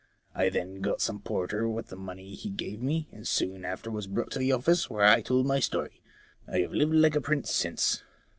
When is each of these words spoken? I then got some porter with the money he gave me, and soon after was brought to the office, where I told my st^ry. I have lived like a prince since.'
I 0.33 0.49
then 0.49 0.81
got 0.81 0.99
some 0.99 1.19
porter 1.19 1.69
with 1.69 1.89
the 1.89 1.95
money 1.95 2.33
he 2.33 2.49
gave 2.49 2.81
me, 2.81 3.07
and 3.11 3.27
soon 3.27 3.63
after 3.63 3.91
was 3.91 4.07
brought 4.07 4.31
to 4.31 4.39
the 4.39 4.51
office, 4.51 4.89
where 4.89 5.05
I 5.05 5.21
told 5.21 5.45
my 5.45 5.59
st^ry. 5.59 5.89
I 6.47 6.57
have 6.61 6.73
lived 6.73 6.95
like 6.95 7.15
a 7.15 7.21
prince 7.21 7.51
since.' 7.51 8.01